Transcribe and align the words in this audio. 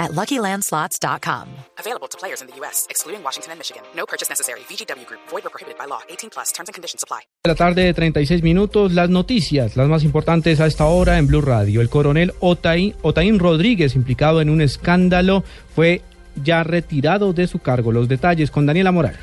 at 0.00 0.10
LuckyLandSlots.com. 0.12 1.46
Available 1.78 2.08
to 2.08 2.18
players 2.18 2.40
in 2.40 2.48
the 2.48 2.56
U.S., 2.60 2.86
excluding 2.90 3.22
Washington 3.22 3.52
and 3.52 3.60
Michigan. 3.60 3.82
No 3.94 4.06
purchase 4.06 4.28
necessary. 4.28 4.60
VGW 4.68 5.06
Group. 5.06 5.20
Void 5.30 5.46
or 5.46 5.50
prohibited 5.50 5.78
by 5.78 5.86
law. 5.86 6.00
18 6.08 6.30
plus. 6.30 6.50
Terms 6.52 6.68
and 6.68 6.74
conditions 6.74 7.04
apply. 7.04 7.20
La 7.44 7.54
tarde 7.54 7.84
de 7.84 7.94
36 7.94 8.42
minutos, 8.42 8.92
las 8.92 9.08
noticias, 9.08 9.76
las 9.76 9.88
más 9.88 10.02
importantes 10.02 10.60
a 10.60 10.66
esta 10.66 10.86
hora 10.86 11.18
en 11.18 11.26
Blue 11.26 11.42
Radio. 11.42 11.80
El 11.80 11.88
coronel 11.88 12.32
Otaín, 12.40 12.96
Otaín 13.02 13.38
Rodríguez, 13.38 13.94
implicado 13.94 14.40
en 14.40 14.50
un 14.50 14.60
escándalo, 14.60 15.44
fue 15.74 16.02
ya 16.42 16.64
retirado 16.64 17.32
de 17.32 17.46
su 17.46 17.58
cargo. 17.58 17.92
Los 17.92 18.08
detalles 18.08 18.50
con 18.50 18.66
Daniela 18.66 18.92
Morales. 18.92 19.20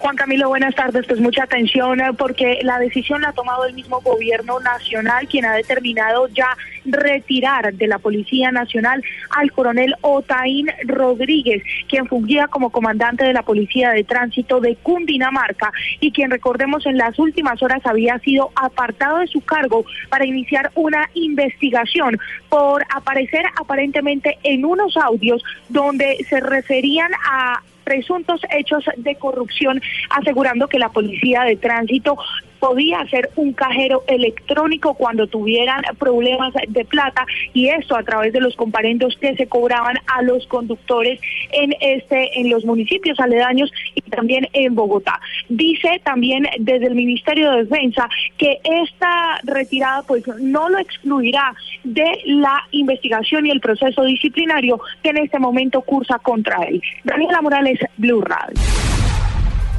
Juan 0.00 0.16
Camilo, 0.16 0.48
buenas 0.48 0.74
tardes. 0.74 1.04
Pues 1.06 1.20
mucha 1.20 1.42
atención 1.42 2.00
eh, 2.00 2.12
porque 2.16 2.60
la 2.62 2.78
decisión 2.78 3.20
la 3.20 3.28
ha 3.28 3.32
tomado 3.34 3.66
el 3.66 3.74
mismo 3.74 4.00
gobierno 4.00 4.58
nacional, 4.58 5.28
quien 5.28 5.44
ha 5.44 5.52
determinado 5.52 6.26
ya 6.28 6.56
retirar 6.86 7.74
de 7.74 7.86
la 7.86 7.98
Policía 7.98 8.50
Nacional 8.50 9.04
al 9.28 9.52
coronel 9.52 9.94
Otaín 10.00 10.68
Rodríguez, 10.86 11.62
quien 11.86 12.06
fungía 12.06 12.48
como 12.48 12.70
comandante 12.70 13.24
de 13.24 13.34
la 13.34 13.42
Policía 13.42 13.90
de 13.90 14.04
Tránsito 14.04 14.58
de 14.60 14.76
Cundinamarca 14.76 15.70
y 16.00 16.12
quien, 16.12 16.30
recordemos, 16.30 16.86
en 16.86 16.96
las 16.96 17.18
últimas 17.18 17.62
horas 17.62 17.82
había 17.84 18.18
sido 18.20 18.52
apartado 18.56 19.18
de 19.18 19.26
su 19.26 19.42
cargo 19.42 19.84
para 20.08 20.24
iniciar 20.24 20.70
una 20.76 21.10
investigación 21.12 22.18
por 22.48 22.86
aparecer 22.88 23.44
aparentemente 23.60 24.38
en 24.44 24.64
unos 24.64 24.96
audios 24.96 25.44
donde 25.68 26.16
se 26.26 26.40
referían 26.40 27.10
a 27.22 27.60
presuntos 27.90 28.40
hechos 28.56 28.84
de 28.98 29.16
corrupción, 29.16 29.82
asegurando 30.10 30.68
que 30.68 30.78
la 30.78 30.90
policía 30.90 31.42
de 31.42 31.56
tránsito 31.56 32.16
podía 32.60 33.00
hacer 33.00 33.30
un 33.36 33.52
cajero 33.52 34.04
electrónico 34.06 34.94
cuando 34.94 35.26
tuvieran 35.26 35.82
problemas 35.98 36.52
de 36.68 36.84
plata 36.84 37.26
y 37.52 37.68
esto 37.68 37.96
a 37.96 38.02
través 38.02 38.32
de 38.32 38.40
los 38.40 38.54
comparendos 38.54 39.16
que 39.20 39.34
se 39.34 39.46
cobraban 39.46 39.96
a 40.06 40.22
los 40.22 40.46
conductores 40.46 41.20
en 41.50 41.74
este 41.80 42.38
en 42.38 42.50
los 42.50 42.64
municipios 42.64 43.18
aledaños 43.18 43.72
y 43.94 44.02
también 44.02 44.46
en 44.52 44.74
Bogotá. 44.74 45.20
Dice 45.48 46.00
también 46.04 46.46
desde 46.58 46.86
el 46.86 46.94
Ministerio 46.94 47.50
de 47.50 47.64
Defensa 47.64 48.08
que 48.36 48.60
esta 48.62 49.40
retirada 49.42 50.02
pues 50.02 50.26
no 50.38 50.68
lo 50.68 50.78
excluirá 50.78 51.54
de 51.84 52.10
la 52.26 52.62
investigación 52.72 53.46
y 53.46 53.50
el 53.50 53.60
proceso 53.60 54.04
disciplinario 54.04 54.80
que 55.02 55.10
en 55.10 55.18
este 55.18 55.38
momento 55.38 55.80
cursa 55.80 56.18
contra 56.18 56.62
él. 56.64 56.82
Daniela 57.04 57.40
Morales, 57.40 57.78
Blue 57.96 58.20
Radio. 58.20 58.79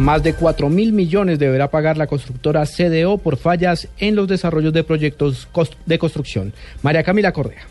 Más 0.00 0.22
de 0.22 0.32
4 0.32 0.70
mil 0.70 0.94
millones 0.94 1.38
deberá 1.38 1.70
pagar 1.70 1.98
la 1.98 2.06
constructora 2.06 2.64
CDO 2.64 3.18
por 3.18 3.36
fallas 3.36 3.86
en 3.98 4.16
los 4.16 4.28
desarrollos 4.28 4.72
de 4.72 4.82
proyectos 4.82 5.46
de 5.84 5.98
construcción. 5.98 6.54
María 6.82 7.02
Camila 7.02 7.32
Correa. 7.32 7.66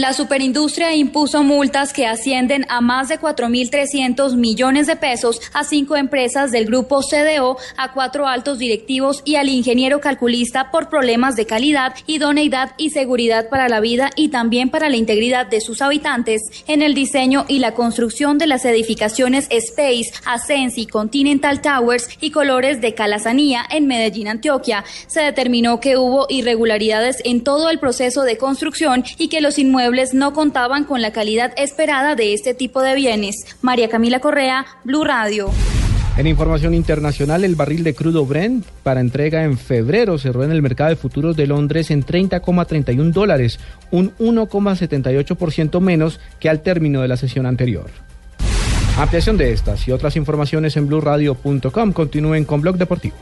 La 0.00 0.14
superindustria 0.14 0.94
impuso 0.94 1.42
multas 1.42 1.92
que 1.92 2.06
ascienden 2.06 2.64
a 2.70 2.80
más 2.80 3.10
de 3.10 3.20
4.300 3.20 4.34
millones 4.34 4.86
de 4.86 4.96
pesos 4.96 5.42
a 5.52 5.62
cinco 5.62 5.94
empresas 5.94 6.50
del 6.50 6.64
grupo 6.64 7.02
CDO, 7.02 7.58
a 7.76 7.92
cuatro 7.92 8.26
altos 8.26 8.58
directivos 8.58 9.20
y 9.26 9.34
al 9.34 9.50
ingeniero 9.50 10.00
calculista 10.00 10.70
por 10.70 10.88
problemas 10.88 11.36
de 11.36 11.44
calidad, 11.44 11.94
idoneidad 12.06 12.72
y 12.78 12.88
seguridad 12.88 13.50
para 13.50 13.68
la 13.68 13.80
vida 13.80 14.08
y 14.16 14.28
también 14.28 14.70
para 14.70 14.88
la 14.88 14.96
integridad 14.96 15.48
de 15.48 15.60
sus 15.60 15.82
habitantes 15.82 16.44
en 16.66 16.80
el 16.80 16.94
diseño 16.94 17.44
y 17.46 17.58
la 17.58 17.74
construcción 17.74 18.38
de 18.38 18.46
las 18.46 18.64
edificaciones 18.64 19.48
Space, 19.50 20.12
Ascensi, 20.24 20.86
Continental 20.86 21.60
Towers 21.60 22.08
y 22.22 22.30
Colores 22.30 22.80
de 22.80 22.94
Calazanía 22.94 23.66
en 23.70 23.86
Medellín, 23.86 24.28
Antioquia. 24.28 24.82
Se 25.08 25.20
determinó 25.20 25.78
que 25.78 25.98
hubo 25.98 26.24
irregularidades 26.30 27.18
en 27.26 27.44
todo 27.44 27.68
el 27.68 27.78
proceso 27.78 28.22
de 28.22 28.38
construcción 28.38 29.04
y 29.18 29.28
que 29.28 29.42
los 29.42 29.58
no 30.14 30.32
contaban 30.32 30.84
con 30.84 31.02
la 31.02 31.12
calidad 31.12 31.52
esperada 31.56 32.14
de 32.14 32.32
este 32.32 32.54
tipo 32.54 32.80
de 32.80 32.94
bienes. 32.94 33.34
María 33.60 33.88
Camila 33.88 34.20
Correa, 34.20 34.64
Blue 34.84 35.04
Radio. 35.04 35.50
En 36.16 36.26
información 36.26 36.74
internacional, 36.74 37.44
el 37.44 37.56
barril 37.56 37.82
de 37.82 37.94
crudo 37.94 38.24
Brent 38.24 38.64
para 38.82 39.00
entrega 39.00 39.42
en 39.42 39.58
febrero 39.58 40.16
cerró 40.18 40.44
en 40.44 40.52
el 40.52 40.62
mercado 40.62 40.90
de 40.90 40.96
futuros 40.96 41.36
de 41.36 41.46
Londres 41.46 41.90
en 41.90 42.04
30,31 42.04 43.12
dólares, 43.12 43.58
un 43.90 44.14
1,78% 44.18 45.80
menos 45.80 46.20
que 46.38 46.48
al 46.48 46.60
término 46.60 47.00
de 47.00 47.08
la 47.08 47.16
sesión 47.16 47.46
anterior. 47.46 47.90
Ampliación 48.96 49.38
de 49.38 49.52
estas 49.52 49.88
y 49.88 49.92
otras 49.92 50.14
informaciones 50.16 50.76
en 50.76 50.86
blueradio.com. 50.86 51.92
Continúen 51.92 52.44
con 52.44 52.60
Blog 52.60 52.76
Deportivo. 52.76 53.16